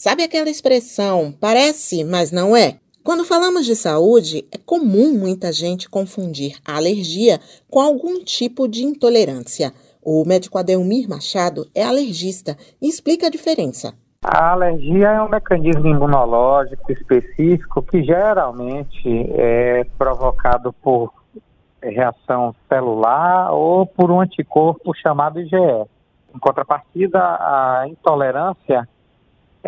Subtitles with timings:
[0.00, 2.78] Sabe aquela expressão parece, mas não é?
[3.02, 8.84] Quando falamos de saúde, é comum muita gente confundir a alergia com algum tipo de
[8.84, 9.72] intolerância.
[10.00, 13.92] O médico Adelmir Machado é alergista e explica a diferença.
[14.22, 21.12] A alergia é um mecanismo imunológico específico que geralmente é provocado por
[21.82, 25.56] reação celular ou por um anticorpo chamado IgE.
[26.32, 28.88] Em contrapartida, a intolerância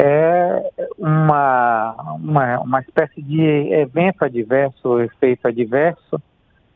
[0.00, 6.22] é uma, uma, uma espécie de evento adverso, efeito adverso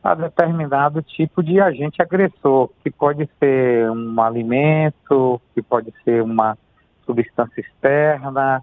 [0.03, 6.57] a determinado tipo de agente agressor, que pode ser um alimento, que pode ser uma
[7.05, 8.61] substância externa,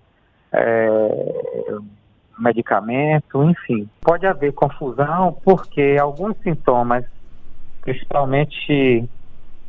[0.52, 1.79] é,
[2.38, 3.88] medicamento, enfim.
[4.02, 7.06] Pode haver confusão porque alguns sintomas,
[7.80, 9.09] principalmente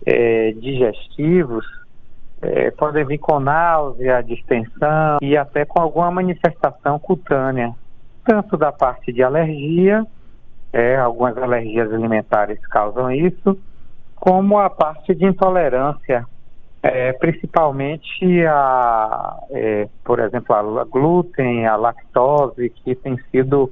[0.06, 1.66] é, digestivos,
[2.42, 7.74] é, podem vir com náusea, distensão e até com alguma manifestação cutânea,
[8.26, 10.06] tanto da parte de alergia,
[10.74, 13.58] é, algumas alergias alimentares causam isso,
[14.16, 16.26] como a parte de intolerância,
[16.84, 23.72] é, principalmente a, é, por exemplo, a glúten, a lactose, que tem sido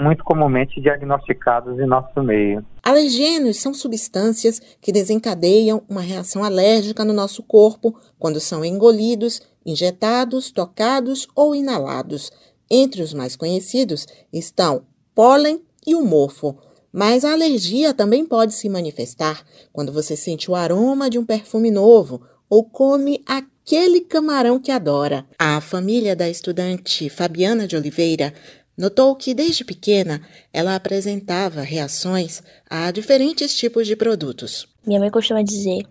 [0.00, 2.64] muito comumente diagnosticados em nosso meio.
[2.82, 10.50] Alergênios são substâncias que desencadeiam uma reação alérgica no nosso corpo quando são engolidos, injetados,
[10.50, 12.30] tocados ou inalados.
[12.70, 14.82] Entre os mais conhecidos estão
[15.14, 16.56] pólen e o mofo.
[16.92, 21.70] Mas a alergia também pode se manifestar quando você sente o aroma de um perfume
[21.70, 25.24] novo ou come aquele camarão que adora.
[25.38, 28.34] A família da estudante Fabiana de Oliveira
[28.80, 34.66] Notou que, desde pequena, ela apresentava reações a diferentes tipos de produtos.
[34.86, 35.82] Minha mãe costuma dizer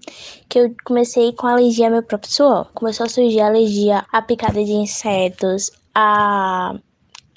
[0.49, 2.71] que eu comecei com alergia ao meu próprio suor.
[2.73, 6.79] Começou a surgir alergia à picada de insetos, a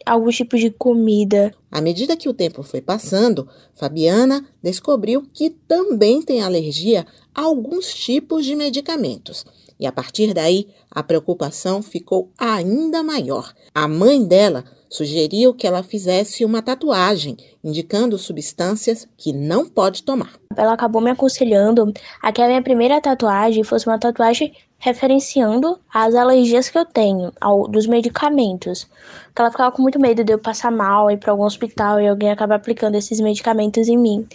[0.07, 1.55] alguns tipos de comida.
[1.71, 7.93] À medida que o tempo foi passando, Fabiana descobriu que também tem alergia a alguns
[7.93, 9.45] tipos de medicamentos.
[9.79, 13.53] E a partir daí, a preocupação ficou ainda maior.
[13.75, 20.35] A mãe dela sugeriu que ela fizesse uma tatuagem indicando substâncias que não pode tomar.
[20.55, 26.13] Ela acabou me aconselhando a que a minha primeira tatuagem fosse uma tatuagem referenciando as
[26.13, 28.89] alergias que eu tenho ao, dos medicamentos.
[29.27, 32.09] Porque ela ficava com muito medo de eu passar mal, ir para algum hospital e
[32.09, 34.27] alguém acabar aplicando esses medicamentos em mim.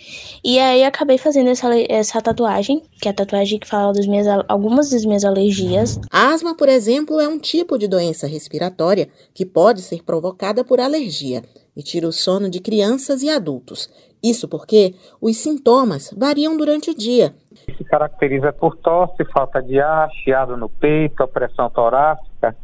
[0.42, 4.26] E aí acabei fazendo essa, essa tatuagem, que é a tatuagem que fala das minhas,
[4.48, 6.00] algumas das minhas alergias.
[6.10, 10.80] A asma, por exemplo, é um tipo de doença respiratória que pode ser provocada por
[10.80, 11.44] alergia
[11.76, 13.90] e tira o sono de crianças e adultos.
[14.24, 17.36] Isso porque os sintomas variam durante o dia.
[17.78, 22.56] Se caracteriza por tosse, falta de ar, chiado no peito, pressão torácica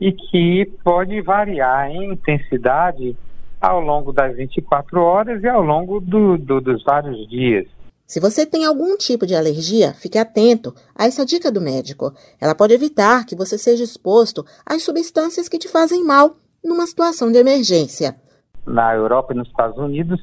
[0.00, 3.16] e que pode variar em intensidade
[3.60, 7.66] ao longo das 24 horas e ao longo do, do, dos vários dias.
[8.06, 12.12] Se você tem algum tipo de alergia, fique atento a essa dica do médico.
[12.40, 16.34] Ela pode evitar que você seja exposto às substâncias que te fazem mal
[16.64, 18.14] numa situação de emergência.
[18.66, 20.20] Na Europa e nos Estados Unidos,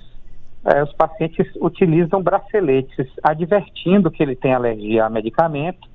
[0.66, 5.88] é, os pacientes utilizam braceletes, advertindo que ele tem alergia a medicamento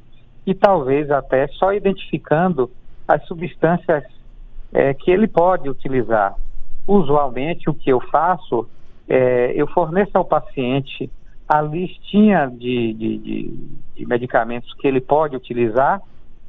[0.47, 2.71] e talvez até só identificando
[3.07, 4.05] as substâncias
[4.73, 6.35] é, que ele pode utilizar.
[6.87, 8.69] Usualmente, o que eu faço
[9.09, 11.11] é eu forneço ao paciente
[11.49, 13.55] a listinha de, de, de,
[13.97, 16.01] de medicamentos que ele pode utilizar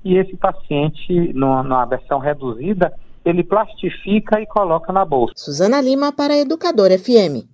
[0.03, 2.93] e esse paciente, numa, numa versão reduzida,
[3.25, 5.33] ele plastifica e coloca na bolsa.
[5.35, 7.52] Suzana Lima para a Educadora FM.